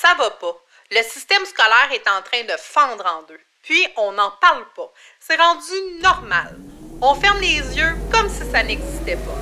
[0.00, 0.56] Ça va pas.
[0.90, 3.38] Le système scolaire est en train de fendre en deux.
[3.62, 4.90] Puis, on n'en parle pas.
[5.20, 6.56] C'est rendu normal.
[7.02, 9.36] On ferme les yeux comme si ça n'existait pas.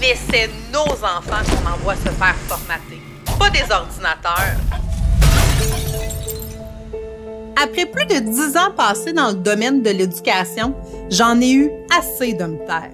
[0.00, 3.00] Mais c'est nos enfants qu'on envoie se faire formater,
[3.38, 4.56] pas des ordinateurs.
[7.62, 10.74] Après plus de dix ans passés dans le domaine de l'éducation,
[11.08, 12.90] j'en ai eu assez de me taire.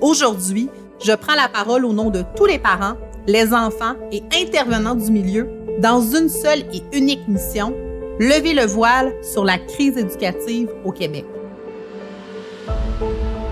[0.00, 0.68] Aujourd'hui,
[1.00, 2.96] je prends la parole au nom de tous les parents,
[3.28, 7.72] les enfants et intervenants du milieu dans une seule et unique mission,
[8.18, 11.24] lever le voile sur la crise éducative au Québec.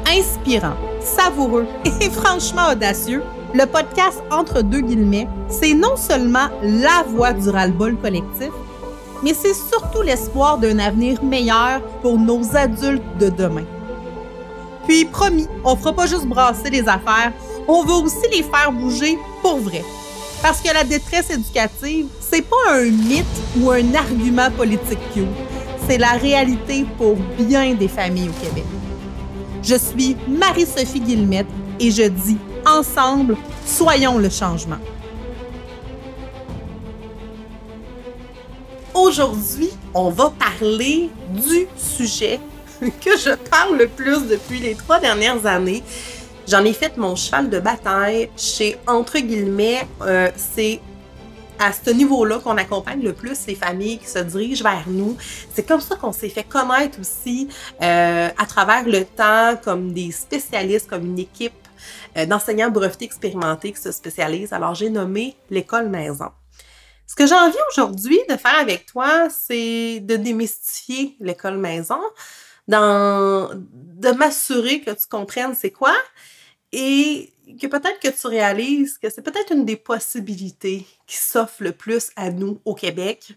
[0.08, 1.66] Inspirant, savoureux
[2.00, 3.22] et franchement audacieux,
[3.54, 8.50] le podcast Entre deux guillemets, c'est non seulement la voix du ras-le-bol collectif,
[9.22, 13.64] mais c'est surtout l'espoir d'un avenir meilleur pour nos adultes de demain.
[14.86, 17.32] Puis, promis, on fera pas juste brasser les affaires,
[17.68, 19.82] on va aussi les faire bouger pour vrai.
[20.42, 23.24] Parce que la détresse éducative, c'est pas un mythe
[23.58, 25.26] ou un argument politique cute.
[25.88, 28.64] C'est la réalité pour bien des familles au Québec.
[29.62, 31.46] Je suis Marie-Sophie Guillemette
[31.80, 34.78] et je dis ensemble, soyons le changement.
[38.94, 42.40] Aujourd'hui, on va parler du sujet
[42.80, 45.82] que je parle le plus depuis les trois dernières années.
[46.48, 50.80] J'en ai fait mon cheval de bataille chez entre guillemets, euh, c'est
[51.58, 55.16] à ce niveau-là qu'on accompagne le plus les familles qui se dirigent vers nous.
[55.52, 57.48] C'est comme ça qu'on s'est fait connaître aussi
[57.82, 61.52] euh, à travers le temps comme des spécialistes, comme une équipe
[62.16, 64.52] euh, d'enseignants brevetés expérimentés qui se spécialisent.
[64.52, 66.30] Alors j'ai nommé l'école maison.
[67.08, 72.00] Ce que j'ai envie aujourd'hui de faire avec toi, c'est de démystifier l'école maison,
[72.68, 75.94] dans, de m'assurer que tu comprennes c'est quoi
[76.78, 81.72] et que peut-être que tu réalises que c'est peut-être une des possibilités qui s'offre le
[81.72, 83.32] plus à nous au Québec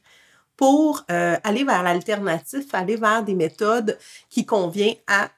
[0.57, 3.97] pour euh, aller vers l'alternatif, aller vers des méthodes
[4.29, 5.29] qui conviennent à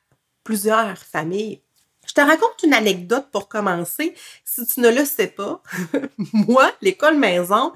[0.43, 1.61] plusieurs familles.
[2.07, 4.15] Je te raconte une anecdote pour commencer.
[4.43, 5.61] Si tu ne le sais pas,
[6.33, 7.71] moi, l'école maison,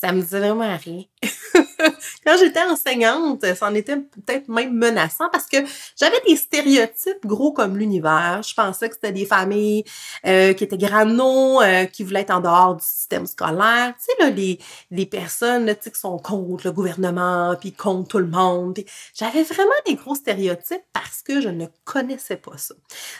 [0.00, 1.02] ça me disait vraiment rien.
[2.24, 5.58] Quand j'étais enseignante, ça en était peut-être même menaçant parce que
[5.98, 8.40] j'avais des stéréotypes gros comme l'univers.
[8.42, 9.84] Je pensais que c'était des familles
[10.26, 13.94] euh, qui étaient grano, euh, qui voulaient être en dehors du système scolaire.
[13.98, 14.58] Tu sais, là, les,
[14.90, 18.78] les personnes là, qui sont contre le gouvernement, puis contre tout le monde.
[19.14, 22.74] J'avais vraiment des gros stéréotypes parce que je ne connaissais pas ça.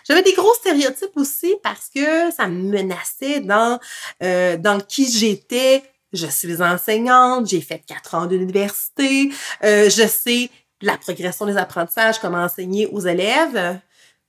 [0.09, 3.79] J'avais des gros stéréotypes aussi parce que ça me menaçait dans,
[4.23, 5.83] euh, dans qui j'étais
[6.13, 9.31] je suis enseignante, j'ai fait quatre ans d'université,
[9.65, 10.51] euh, je sais
[10.83, 13.81] la progression des apprentissages, comment enseigner aux élèves.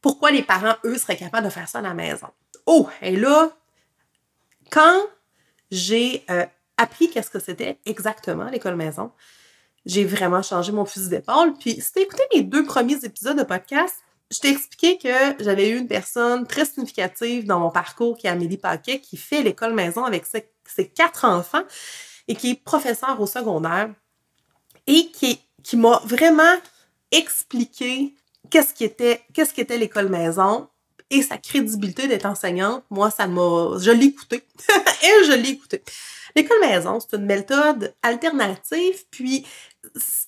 [0.01, 2.27] Pourquoi les parents, eux, seraient capables de faire ça à la maison?
[2.65, 3.51] Oh, et là,
[4.69, 5.01] quand
[5.69, 6.45] j'ai euh,
[6.77, 9.11] appris qu'est-ce que c'était exactement l'école maison,
[9.85, 11.53] j'ai vraiment changé mon fusil d'épaule.
[11.59, 13.95] Puis, si tu écouté mes deux premiers épisodes de podcast,
[14.31, 18.29] je t'ai expliqué que j'avais eu une personne très significative dans mon parcours qui est
[18.29, 21.63] Amélie Paquet, qui fait l'école maison avec ses, quatre enfants
[22.27, 23.93] et qui est professeur au secondaire
[24.87, 25.39] et qui,
[25.75, 26.55] m'a vraiment
[27.11, 28.15] expliqué
[28.49, 30.69] qu'est-ce qu'était l'école maison
[31.09, 32.85] et sa crédibilité d'être enseignante.
[32.89, 34.43] Moi, ça m'a, je l'ai écouté
[35.03, 35.83] et je l'ai écouté.
[36.37, 39.03] L'école maison, c'est une méthode alternative.
[39.11, 39.45] Puis,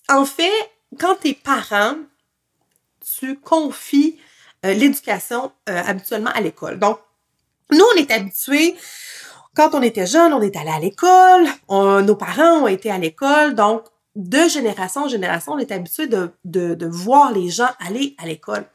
[0.09, 0.51] en fait,
[0.99, 1.95] quand tes parents
[3.19, 4.19] tu confies
[4.65, 6.79] euh, l'éducation euh, habituellement à l'école.
[6.79, 6.99] Donc,
[7.71, 8.75] nous, on est habitués,
[9.55, 13.55] quand on était jeune, on est allé à l'école, nos parents ont été à l'école,
[13.55, 13.83] donc
[14.15, 18.65] de génération en génération, on est habitué de voir les gens aller à l'école.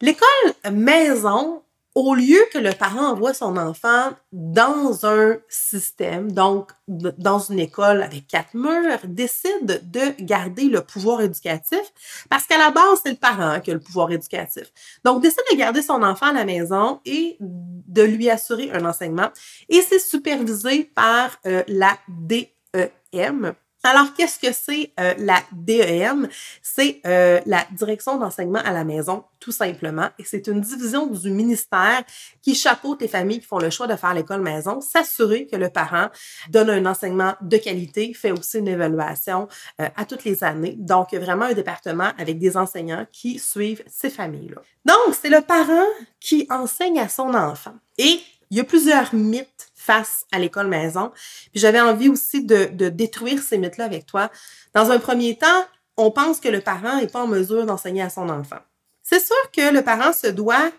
[0.00, 0.28] L'école
[0.72, 1.62] maison,
[2.06, 8.02] au lieu que le parent envoie son enfant dans un système, donc dans une école
[8.02, 11.92] avec quatre murs, décide de garder le pouvoir éducatif
[12.30, 14.72] parce qu'à la base, c'est le parent qui a le pouvoir éducatif.
[15.04, 19.28] Donc, décide de garder son enfant à la maison et de lui assurer un enseignement.
[19.68, 26.28] Et c'est supervisé par euh, la DEM, alors, qu'est-ce que c'est euh, la DEM?
[26.62, 30.08] C'est euh, la direction d'enseignement à la maison, tout simplement.
[30.18, 32.02] Et c'est une division du ministère
[32.42, 35.70] qui chapeaute les familles qui font le choix de faire l'école maison, s'assurer que le
[35.70, 36.08] parent
[36.50, 39.46] donne un enseignement de qualité, fait aussi une évaluation
[39.80, 40.74] euh, à toutes les années.
[40.76, 44.60] Donc, vraiment un département avec des enseignants qui suivent ces familles-là.
[44.84, 45.86] Donc, c'est le parent
[46.20, 47.74] qui enseigne à son enfant.
[47.96, 48.20] Et
[48.50, 51.10] il y a plusieurs mythes face à l'école maison.
[51.50, 54.30] Puis j'avais envie aussi de, de détruire ces mythes-là avec toi.
[54.74, 55.64] Dans un premier temps,
[55.96, 58.58] on pense que le parent n'est pas en mesure d'enseigner à son enfant.
[59.02, 60.70] C'est sûr que le parent se doit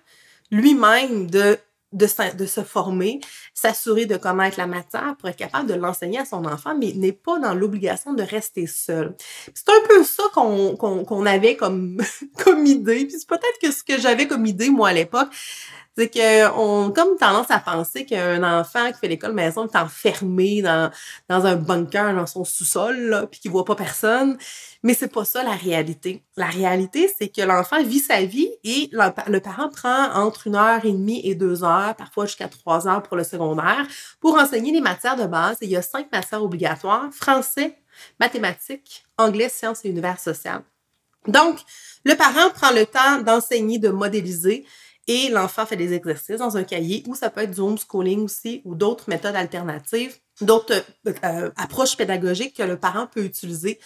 [0.52, 1.58] lui-même de
[1.92, 3.20] de, se former,
[3.56, 7.12] s'assurer de connaître la matière pour être capable de l'enseigner à son enfant, mais n'est
[7.12, 9.16] pas dans l'obligation de rester seul.
[9.56, 12.00] C'est un peu ça qu'on qu'on avait comme,
[12.44, 13.06] comme idée.
[13.06, 15.30] Puis c'est peut-être que ce que j'avais comme idée, moi, à l'époque,
[16.00, 20.90] c'est qu'on comme tendance à penser qu'un enfant qui fait l'école maison est enfermé dans,
[21.28, 24.38] dans un bunker dans son sous-sol, puis qu'il voit pas personne.
[24.81, 26.24] Mais c'est pas ça la réalité.
[26.38, 30.86] La réalité, c'est que l'enfant vit sa vie et le, parent prend entre une heure
[30.86, 33.86] et demie et deux heures, parfois jusqu'à trois heures pour le secondaire,
[34.22, 35.57] pour enseigner les matières de base.
[35.60, 37.78] il y a cinq matières obligatoires, français,
[38.22, 40.62] mathématiques, anglais, sciences et univers social.
[41.28, 41.60] Donc,
[42.06, 44.66] le parent prend le temps d'enseigner, de modéliser,
[45.10, 48.62] et l'enfant fait des exercices dans un cahier ou ça peut être du homeschooling aussi
[48.64, 50.86] ou d'autres méthodes alternatives, d'autres
[51.26, 53.80] euh, approches pédagogiques que le parent peut utiliser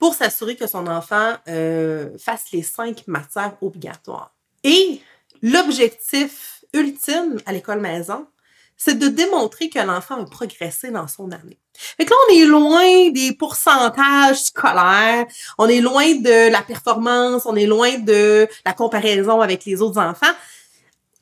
[0.00, 4.34] pour s'assurer que son enfant euh, fasse les cinq matières obligatoires.
[4.64, 5.00] Et
[5.42, 8.26] l'objectif ultime à l'école maison,
[8.76, 11.60] c'est de démontrer que l'enfant a progressé dans son année.
[11.72, 17.46] Fait que là, on est loin des pourcentages scolaires, on est loin de la performance,
[17.46, 20.34] on est loin de la comparaison avec les autres enfants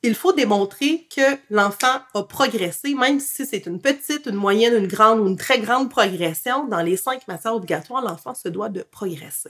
[0.03, 4.87] il faut démontrer que l'enfant a progressé, même si c'est une petite, une moyenne, une
[4.87, 6.65] grande ou une très grande progression.
[6.67, 9.49] Dans les cinq matières obligatoires, l'enfant se doit de progresser.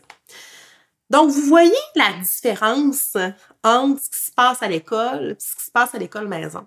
[1.09, 3.17] Donc, vous voyez la différence
[3.63, 6.65] entre ce qui se passe à l'école et ce qui se passe à l'école maison.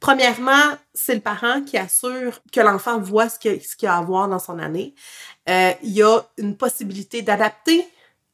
[0.00, 4.28] Premièrement, c'est le parent qui assure que l'enfant voit ce qu'il y a à voir
[4.28, 4.94] dans son année.
[5.48, 7.86] Euh, il y a une possibilité d'adapter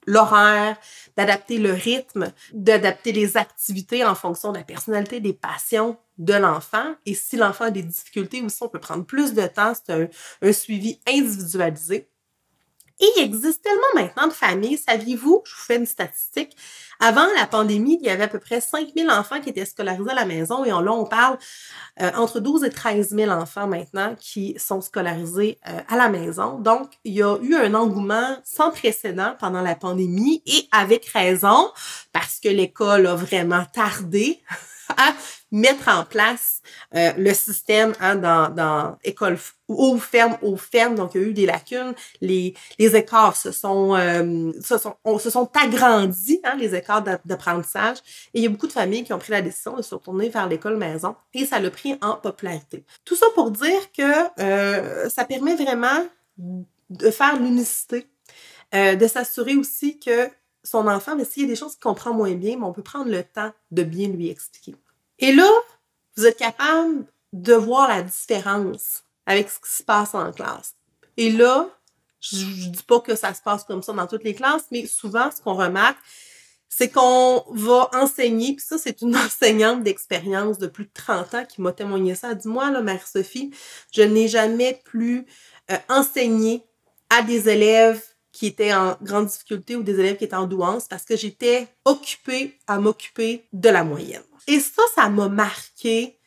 [0.06, 0.76] l'horaire,
[1.16, 6.94] d'adapter le rythme, d'adapter les activités en fonction de la personnalité, des passions de l'enfant.
[7.04, 9.72] Et si l'enfant a des difficultés aussi, on peut prendre plus de temps.
[9.74, 10.08] C'est un,
[10.42, 12.08] un suivi individualisé.
[13.00, 14.78] Et il existe tellement maintenant de familles.
[14.78, 16.56] Saviez-vous, je vous fais une statistique,
[16.98, 20.14] avant la pandémie, il y avait à peu près 5000 enfants qui étaient scolarisés à
[20.14, 21.36] la maison et là, on parle
[22.00, 26.58] euh, entre 12 et 13 000 enfants maintenant qui sont scolarisés euh, à la maison.
[26.58, 31.70] Donc, il y a eu un engouement sans précédent pendant la pandémie et avec raison
[32.12, 34.40] parce que l'école a vraiment tardé
[34.96, 35.14] à
[35.52, 36.60] mettre en place
[36.94, 39.38] euh, le système hein, dans, dans école
[39.68, 40.94] ou ferme, ou ferme.
[40.94, 41.94] Donc, il y a eu des lacunes.
[42.20, 47.98] Les, les écarts se sont, euh, se sont, se sont agrandis, hein, les écarts d'apprentissage.
[48.34, 50.28] Et il y a beaucoup de familles qui ont pris la décision de se retourner
[50.28, 51.16] vers l'école maison.
[51.34, 52.84] Et ça l'a pris en popularité.
[53.04, 56.06] Tout ça pour dire que euh, ça permet vraiment
[56.38, 58.06] de faire l'unicité,
[58.72, 60.28] de s'assurer aussi que
[60.66, 62.82] son enfant, mais s'il y a des choses qu'il comprend moins bien, mais on peut
[62.82, 64.74] prendre le temps de bien lui expliquer.
[65.18, 65.50] Et là,
[66.16, 70.74] vous êtes capable de voir la différence avec ce qui se passe en classe.
[71.16, 71.68] Et là,
[72.20, 74.86] je, ne dis pas que ça se passe comme ça dans toutes les classes, mais
[74.86, 75.98] souvent, ce qu'on remarque,
[76.68, 81.44] c'est qu'on va enseigner, puis ça, c'est une enseignante d'expérience de plus de 30 ans
[81.44, 82.32] qui m'a témoigné ça.
[82.32, 83.50] Elle dit, moi, là, Marie-Sophie,
[83.92, 85.26] je n'ai jamais plus
[85.70, 86.64] euh, enseigné
[87.10, 88.02] à des élèves
[88.36, 91.68] qui étaient en grande difficulté ou des élèves qui étaient en douance parce que j'étais
[91.86, 94.22] occupée à m'occuper de la moyenne.
[94.46, 96.18] Et ça, ça m'a marqué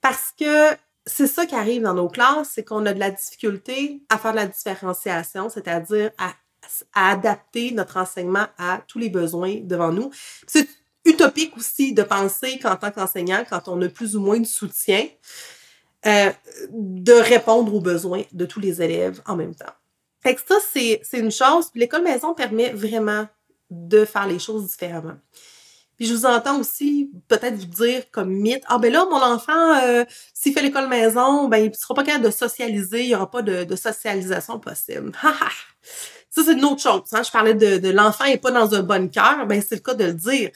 [0.00, 0.70] parce que
[1.04, 4.30] c'est ça qui arrive dans nos classes, c'est qu'on a de la difficulté à faire
[4.30, 6.32] de la différenciation, c'est-à-dire à,
[6.94, 10.10] adapter notre enseignement à tous les besoins devant nous.
[10.46, 10.66] C'est
[11.04, 15.06] utopique aussi de penser qu'en tant qu'enseignant, quand on a plus ou moins de soutien,
[16.06, 16.32] euh,
[16.70, 19.74] de répondre aux besoins de tous les élèves en même temps.
[20.28, 21.70] Fait que ça, c'est une chose.
[21.74, 23.26] L'école maison permet vraiment
[23.70, 25.16] de faire les choses différemment.
[25.96, 29.82] Puis je vous entends aussi peut-être vous dire comme mythe, ah ben là, mon enfant,
[29.82, 30.04] euh,
[30.34, 33.30] s'il fait l'école maison, ben il ne sera pas capable de socialiser, il n'y aura
[33.30, 35.12] pas de, socialisation possible.
[36.30, 37.04] ça, c'est une autre chose.
[37.12, 37.22] Hein?
[37.22, 39.94] Je parlais de, de l'enfant n'est pas dans un bon cœur, ben c'est le cas
[39.94, 40.50] de le dire.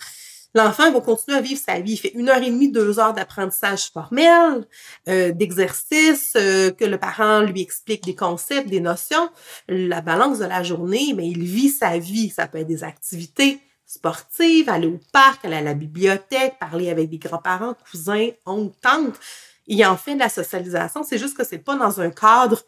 [0.55, 1.93] L'enfant va continuer à vivre sa vie.
[1.93, 4.67] Il fait une heure et demie, deux heures d'apprentissage formel,
[5.09, 9.31] euh, d'exercice, euh, que le parent lui explique des concepts, des notions.
[9.69, 12.29] La balance de la journée, mais il vit sa vie.
[12.29, 17.09] Ça peut être des activités, sportive, aller au parc, aller à la bibliothèque, parler avec
[17.09, 19.19] des grands-parents, cousins, oncles, tantes.
[19.67, 22.61] Il en fait de la socialisation, c'est juste que c'est pas dans un cadre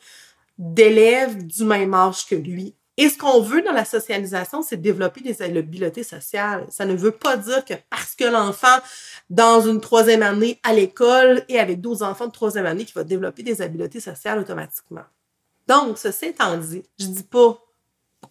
[0.57, 2.75] d'élèves du même âge que lui.
[2.97, 6.65] Et ce qu'on veut dans la socialisation, c'est développer des habiletés sociales.
[6.71, 8.79] Ça ne veut pas dire que parce que l'enfant,
[9.31, 13.03] dans une troisième année à l'école et avec d'autres enfants de troisième année, qu'il va
[13.03, 15.05] développer des habiletés sociales automatiquement.
[15.67, 17.59] Donc, ceci étant dit, je dis pas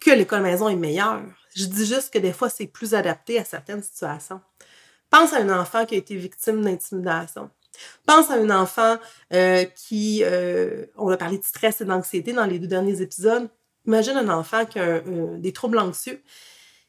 [0.00, 1.22] que l'école maison est meilleure.
[1.54, 4.40] Je dis juste que des fois, c'est plus adapté à certaines situations.
[5.10, 7.50] Pense à un enfant qui a été victime d'intimidation.
[8.06, 8.96] Pense à un enfant
[9.32, 13.48] euh, qui, euh, on a parlé de stress et d'anxiété dans les deux derniers épisodes.
[13.86, 16.22] Imagine un enfant qui a des troubles anxieux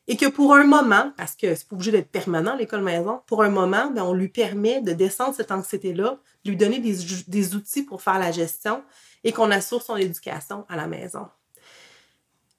[0.07, 3.41] Et que pour un moment, parce que c'est pas obligé d'être permanent l'école maison, pour
[3.41, 6.97] un moment, ben, on lui permet de descendre cette anxiété-là, de lui donner des,
[7.27, 8.83] des outils pour faire la gestion
[9.23, 11.27] et qu'on assure son éducation à la maison.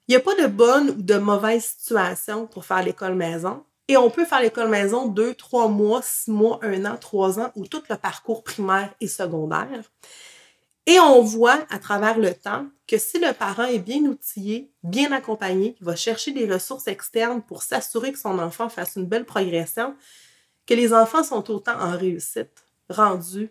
[0.07, 3.63] Il n'y a pas de bonne ou de mauvaise situation pour faire l'école maison.
[3.89, 7.51] Et on peut faire l'école maison deux, trois mois, six mois, un an, trois ans
[7.55, 9.83] ou tout le parcours primaire et secondaire.
[10.87, 15.11] Et on voit à travers le temps que si le parent est bien outillé, bien
[15.11, 19.25] accompagné, qu'il va chercher des ressources externes pour s'assurer que son enfant fasse une belle
[19.25, 19.93] progression,
[20.65, 23.49] que les enfants sont autant en réussite, rendus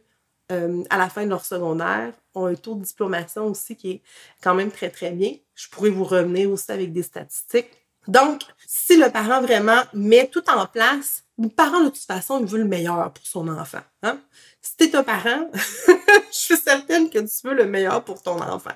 [0.51, 4.03] euh, à la fin de leur secondaire, ont un taux de diplomation aussi qui est
[4.43, 5.35] quand même très, très bien.
[5.55, 7.71] Je pourrais vous revenir aussi avec des statistiques.
[8.09, 12.47] Donc, si le parent vraiment met tout en place, le parent, de toute façon, il
[12.47, 13.83] veut le meilleur pour son enfant.
[14.03, 14.21] Hein?
[14.63, 15.97] Si tu es un parent, je
[16.31, 18.75] suis certaine que tu veux le meilleur pour ton enfant.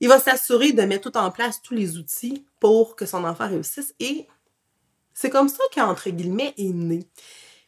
[0.00, 3.48] Il va s'assurer de mettre tout en place, tous les outils pour que son enfant
[3.48, 3.94] réussisse.
[3.98, 4.26] Et
[5.14, 7.08] c'est comme ça qu'entre guillemets est né.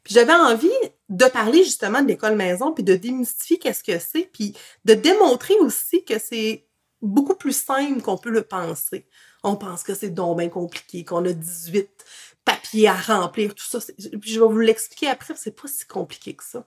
[0.04, 0.68] Puis j'avais envie
[1.08, 5.54] de parler justement de l'école maison, puis de démystifier qu'est-ce que c'est, puis de démontrer
[5.60, 6.64] aussi que c'est
[7.02, 9.06] beaucoup plus simple qu'on peut le penser.
[9.42, 12.04] On pense que c'est donc bien compliqué, qu'on a 18
[12.46, 13.78] papiers à remplir, tout ça.
[13.98, 16.66] Je vais vous l'expliquer après, c'est pas si compliqué que ça.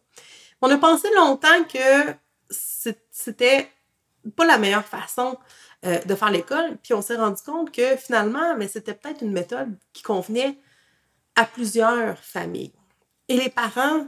[0.61, 2.13] On a pensé longtemps que
[2.49, 3.67] c'était
[4.35, 5.39] pas la meilleure façon
[5.85, 9.31] euh, de faire l'école, puis on s'est rendu compte que finalement, mais c'était peut-être une
[9.31, 10.59] méthode qui convenait
[11.35, 12.73] à plusieurs familles.
[13.29, 14.07] Et les parents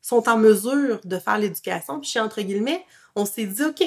[0.00, 2.84] sont en mesure de faire l'éducation, puis entre guillemets,
[3.14, 3.82] on s'est dit, OK,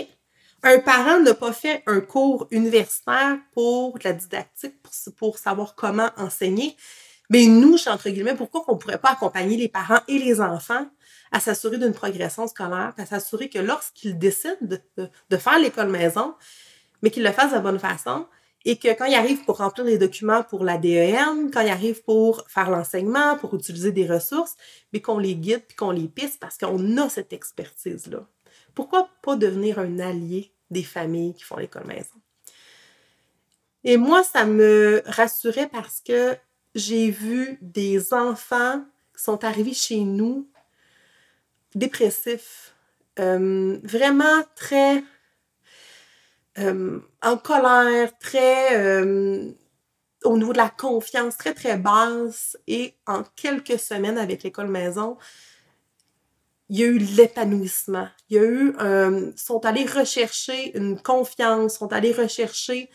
[0.63, 4.75] un parent n'a pas fait un cours universitaire pour la didactique,
[5.17, 6.77] pour, savoir comment enseigner.
[7.33, 10.85] Mais nous, entre guillemets, pourquoi on ne pourrait pas accompagner les parents et les enfants
[11.31, 16.35] à s'assurer d'une progression scolaire, à s'assurer que lorsqu'ils décident de, faire l'école maison,
[17.01, 18.27] mais qu'ils le fassent de la bonne façon,
[18.65, 22.03] et que quand ils arrivent pour remplir les documents pour la DEM, quand ils arrivent
[22.03, 24.55] pour faire l'enseignement, pour utiliser des ressources,
[24.93, 28.27] mais qu'on les guide puis qu'on les pisse parce qu'on a cette expertise-là.
[28.75, 32.13] Pourquoi pas devenir un allié des familles qui font l'école maison?
[33.83, 36.37] Et moi, ça me rassurait parce que
[36.75, 38.83] j'ai vu des enfants
[39.15, 40.47] qui sont arrivés chez nous
[41.75, 42.75] dépressifs,
[43.19, 45.03] euh, vraiment très
[46.59, 49.51] euh, en colère, très euh,
[50.23, 52.57] au niveau de la confiance, très très basse.
[52.67, 55.17] Et en quelques semaines avec l'école maison,
[56.69, 58.07] il y a eu l'épanouissement.
[58.29, 62.89] Il y a eu, sont allés rechercher une confiance, sont allés rechercher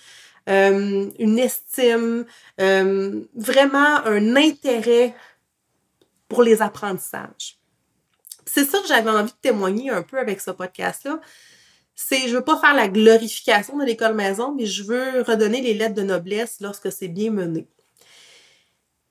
[0.48, 2.24] euh, une estime,
[2.60, 5.14] euh, vraiment un intérêt
[6.28, 7.58] pour les apprentissages.
[8.46, 11.20] C'est ça que j'avais envie de témoigner un peu avec ce podcast-là.
[11.94, 15.74] C'est, je veux pas faire la glorification de l'école maison, mais je veux redonner les
[15.74, 17.68] lettres de noblesse lorsque c'est bien mené.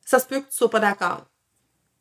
[0.06, 1.28] Ça se peut que tu sois pas d'accord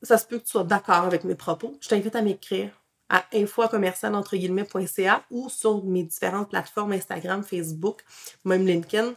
[0.02, 1.76] ça se peut que tu sois d'accord avec mes propos.
[1.80, 2.70] Je t'invite à m'écrire
[3.08, 8.02] à info-guillemets.ca ou sur mes différentes plateformes Instagram, Facebook,
[8.44, 9.14] même LinkedIn,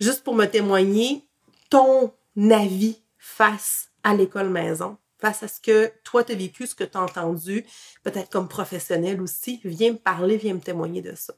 [0.00, 1.24] juste pour me témoigner
[1.68, 2.12] ton
[2.50, 6.84] avis face à l'école maison, face à ce que toi tu as vécu, ce que
[6.84, 7.64] tu as entendu,
[8.02, 9.60] peut-être comme professionnel aussi.
[9.64, 11.34] Viens me parler, viens me témoigner de ça.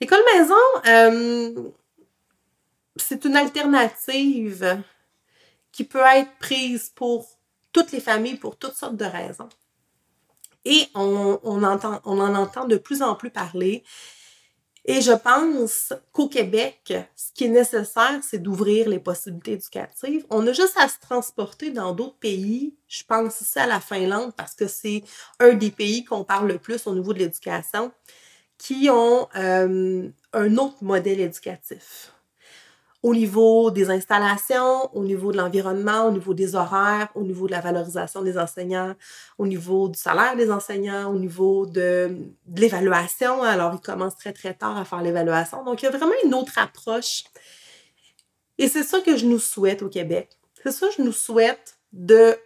[0.00, 0.54] L'école maison,
[0.86, 1.70] euh,
[2.96, 4.82] c'est une alternative
[5.72, 7.28] qui peut être prise pour
[7.72, 9.48] toutes les familles pour toutes sortes de raisons.
[10.64, 13.82] Et on, entend, on en entend de plus en plus parler.
[14.84, 20.24] Et je pense qu'au Québec, ce qui est nécessaire, c'est d'ouvrir les possibilités éducatives.
[20.30, 22.74] On a juste à se transporter dans d'autres pays.
[22.88, 25.04] Je pense ici à la Finlande parce que c'est
[25.38, 27.92] un des pays qu'on parle le plus au niveau de l'éducation,
[28.58, 32.12] qui ont euh, un autre modèle éducatif
[33.02, 37.52] au niveau des installations, au niveau de l'environnement, au niveau des horaires, au niveau de
[37.52, 38.94] la valorisation des enseignants,
[39.38, 42.14] au niveau du salaire des enseignants, au niveau de,
[42.54, 43.42] l'évaluation.
[43.42, 45.64] Alors, ils commencent très, très tard à faire l'évaluation.
[45.64, 47.24] Donc, il y a vraiment une autre approche.
[48.58, 50.36] Et c'est ça que je nous souhaite au Québec.
[50.62, 52.36] C'est ça que je nous souhaite de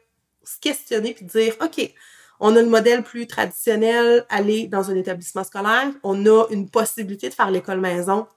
[0.44, 1.92] se questionner puis de dire, OK,
[2.38, 5.90] on a le modèle plus traditionnel, aller dans un établissement scolaire.
[6.04, 8.28] On a une possibilité de faire l'école maison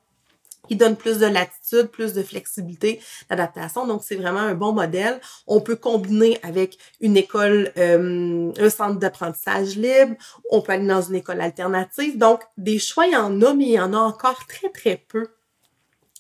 [0.68, 3.88] qui donne plus de latitude, plus de flexibilité d'adaptation.
[3.88, 5.20] Donc, c'est vraiment un bon modèle.
[5.48, 10.16] On peut combiner avec une école, euh, un centre d'apprentissage libre.
[10.52, 12.18] On peut aller dans une école alternative.
[12.18, 14.98] Donc, des choix, il y en a, mais il y en a encore très, très
[14.98, 15.28] peu.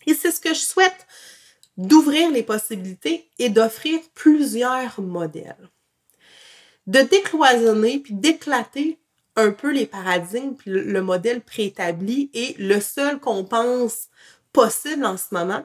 [0.06, 1.06] Et c'est ce que je souhaite
[1.77, 5.70] d'ouvrir les possibilités et d'offrir plusieurs modèles.
[6.88, 9.00] De décloisonner puis d'éclater
[9.36, 14.08] un peu les paradigmes puis le modèle préétabli et le seul qu'on pense
[14.58, 15.64] possible en ce moment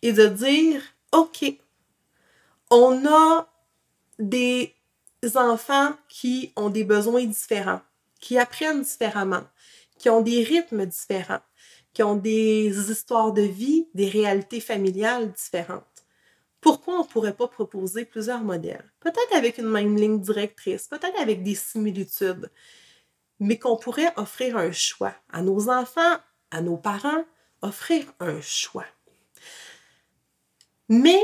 [0.00, 1.44] et de dire OK,
[2.70, 3.48] on a
[4.20, 4.76] des
[5.34, 7.80] enfants qui ont des besoins différents,
[8.20, 9.42] qui apprennent différemment,
[9.98, 11.42] qui ont des rythmes différents,
[11.92, 15.82] qui ont des histoires de vie, des réalités familiales différentes.
[16.60, 18.88] Pourquoi on ne pourrait pas proposer plusieurs modèles?
[19.00, 22.48] Peut-être avec une même ligne directrice, peut-être avec des similitudes,
[23.40, 26.18] mais qu'on pourrait offrir un choix à nos enfants,
[26.52, 27.24] à nos parents,
[27.62, 28.86] offrir un choix.
[30.88, 31.20] Mais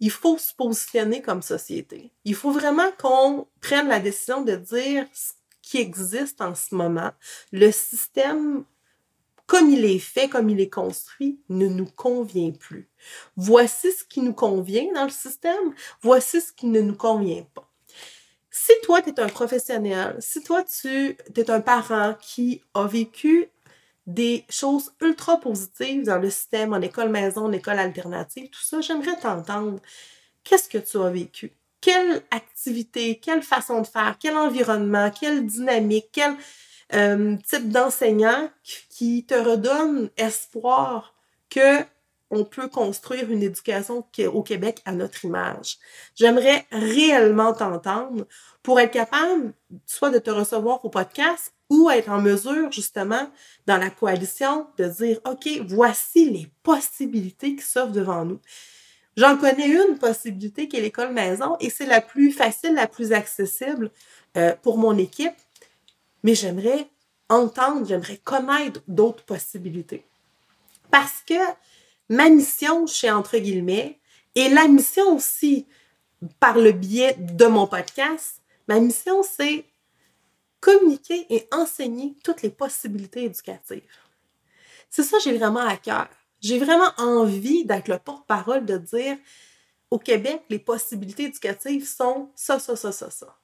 [0.00, 2.10] il faut se positionner comme société.
[2.24, 7.12] Il faut vraiment qu'on prenne la décision de dire ce qui existe en ce moment.
[7.52, 8.64] Le système,
[9.46, 12.90] comme il est fait, comme il est construit, ne nous convient plus.
[13.36, 17.68] Voici ce qui nous convient dans le système, voici ce qui ne nous convient pas.
[18.50, 23.48] Si toi, tu es un professionnel, si toi, tu es un parent qui a vécu
[24.06, 28.80] des choses ultra positives dans le système, en école maison, en école alternative, tout ça,
[28.80, 29.80] j'aimerais t'entendre.
[30.44, 31.52] Qu'est-ce que tu as vécu?
[31.80, 36.36] Quelle activité, quelle façon de faire, quel environnement, quelle dynamique, quel
[36.94, 38.50] euh, type d'enseignant
[38.90, 41.14] qui te redonne espoir
[41.48, 41.80] que
[42.34, 45.78] on peut construire une éducation au Québec à notre image?
[46.14, 48.26] J'aimerais réellement t'entendre
[48.62, 49.52] pour être capable
[49.86, 53.30] soit de te recevoir au podcast ou être en mesure, justement,
[53.66, 58.40] dans la coalition, de dire, OK, voici les possibilités qui s'offrent devant nous.
[59.16, 63.14] J'en connais une possibilité qui est l'école maison et c'est la plus facile, la plus
[63.14, 63.90] accessible
[64.36, 65.32] euh, pour mon équipe,
[66.22, 66.90] mais j'aimerais
[67.30, 70.04] entendre, j'aimerais connaître d'autres possibilités.
[70.90, 71.40] Parce que
[72.10, 73.98] ma mission chez Entre guillemets,
[74.34, 75.66] et la mission aussi
[76.38, 79.64] par le biais de mon podcast, ma mission c'est
[80.62, 83.82] communiquer et enseigner toutes les possibilités éducatives.
[84.88, 86.08] C'est ça que j'ai vraiment à cœur.
[86.40, 89.18] J'ai vraiment envie d'être le porte-parole de dire
[89.90, 93.36] au Québec, les possibilités éducatives sont ça, ça, ça, ça, ça.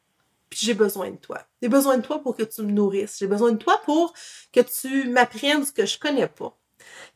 [0.49, 1.45] Puis j'ai besoin de toi.
[1.61, 3.19] J'ai besoin de toi pour que tu me nourrisses.
[3.19, 4.15] J'ai besoin de toi pour
[4.53, 6.57] que tu m'apprennes ce que je connais pas.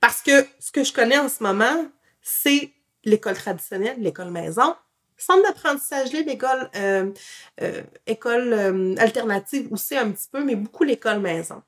[0.01, 1.87] Parce que ce que je connais en ce moment,
[2.21, 2.73] c'est
[3.05, 4.75] l'école traditionnelle, l'école maison,
[5.17, 7.11] centre d'apprentissage libre, école, euh,
[7.61, 11.63] euh, euh, aussi un petit peu, mais beaucoup l'école maison.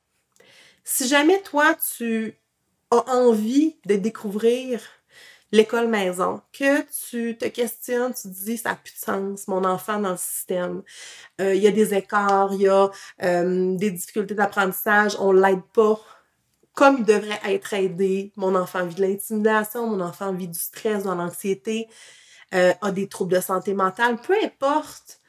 [0.84, 2.38] Si jamais toi, tu
[2.90, 4.80] as envie de découvrir
[5.52, 9.64] l'école maison, que tu te questionnes, tu te dis ça n'a plus de sens, mon
[9.64, 10.82] enfant dans le système,
[11.38, 16.00] il y a des écarts, il y a des difficultés d'apprentissage, on l'aide pas
[16.74, 21.04] comme il devrait être aidé, mon enfant vit de l'intimidation, mon enfant vit du stress,
[21.04, 21.88] de l'anxiété,
[22.52, 25.20] euh, a des troubles de santé mentale, peu importe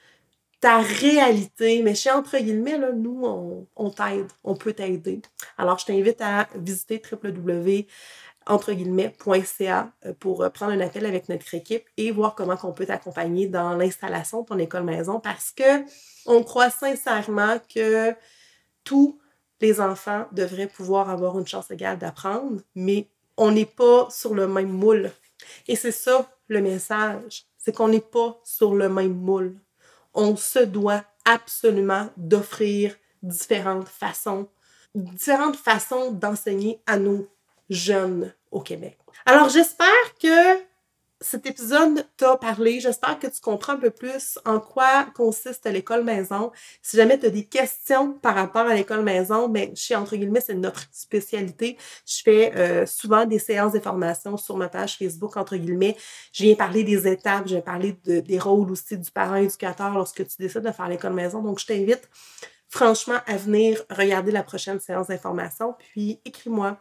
[0.60, 5.21] ta réalité, mais chez entre guillemets, là, nous, on, t'aide, on peut t'aider.
[5.58, 11.86] Alors, je t'invite à visiter www.entreguillemets.ca euh, pour euh, prendre un appel avec notre équipe
[11.97, 15.84] et voir comment on peut t'accompagner dans l'installation de ton école maison parce que
[16.25, 18.15] on croit sincèrement que
[18.84, 19.19] tous
[19.62, 24.47] les enfants devraient pouvoir avoir une chance égale d'apprendre, mais on n'est pas sur le
[24.47, 25.12] même moule.
[25.67, 29.58] Et c'est ça le message, c'est qu'on n'est pas sur le même moule.
[30.13, 34.47] On se doit absolument d'offrir différentes façons,
[34.93, 37.27] différentes façons d'enseigner à nos
[37.69, 38.97] jeunes au Québec.
[39.25, 39.88] Alors j'espère
[40.21, 40.60] que
[41.21, 42.80] cet épisode t'a parlé.
[42.80, 46.51] J'espère que tu comprends un peu plus en quoi consiste l'école maison.
[46.82, 50.41] Si jamais tu as des questions par rapport à l'école maison, ben, chez Entre guillemets,
[50.41, 51.78] c'est notre spécialité.
[52.06, 55.95] Je fais euh, souvent des séances de formation sur ma page Facebook, Entre guillemets.
[56.34, 60.25] Je viens parler des étapes, je viens parler des rôles aussi du parent éducateur lorsque
[60.28, 61.41] tu décides de faire l'école maison.
[61.41, 62.10] Donc, je t'invite
[62.69, 66.78] franchement à venir regarder la prochaine séance d'information, puis écris-moi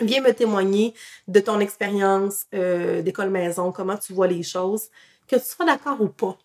[0.00, 0.94] Viens me témoigner
[1.26, 4.88] de ton expérience euh, d'école maison, comment tu vois les choses,
[5.26, 6.36] que tu sois d'accord ou pas.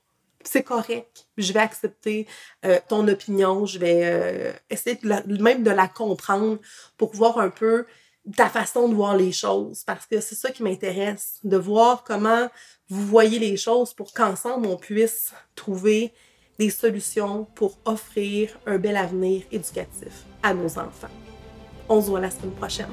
[0.43, 1.27] C'est correct.
[1.37, 2.27] Je vais accepter
[2.65, 3.65] euh, ton opinion.
[3.65, 6.57] Je vais euh, essayer même de la comprendre
[6.97, 7.85] pour voir un peu
[8.35, 9.83] ta façon de voir les choses.
[9.83, 12.47] Parce que c'est ça qui m'intéresse, de voir comment
[12.89, 16.13] vous voyez les choses pour qu'ensemble on puisse trouver
[16.59, 21.07] des solutions pour offrir un bel avenir éducatif à nos enfants.
[21.89, 22.87] On se voit la semaine prochaine.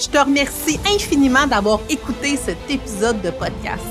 [0.00, 3.84] Je te remercie infiniment d'avoir écouté cet épisode de podcast.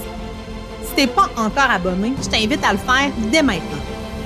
[0.83, 3.77] Si t'es pas encore abonné, je t'invite à le faire dès maintenant.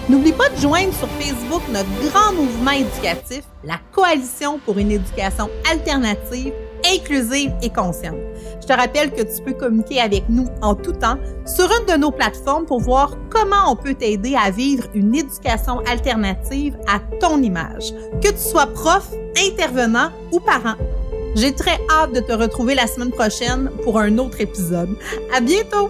[0.07, 5.49] N'oublie pas de joindre sur Facebook notre grand mouvement éducatif, la Coalition pour une éducation
[5.69, 6.53] alternative,
[6.85, 8.15] inclusive et consciente.
[8.61, 11.99] Je te rappelle que tu peux communiquer avec nous en tout temps sur une de
[11.99, 17.41] nos plateformes pour voir comment on peut t'aider à vivre une éducation alternative à ton
[17.41, 17.91] image,
[18.21, 20.75] que tu sois prof, intervenant ou parent.
[21.35, 24.95] J'ai très hâte de te retrouver la semaine prochaine pour un autre épisode.
[25.35, 25.89] À bientôt!